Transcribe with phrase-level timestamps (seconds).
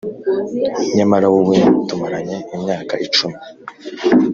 [0.95, 1.57] nyamara wowe
[1.87, 3.37] tumaranye imyaka icumi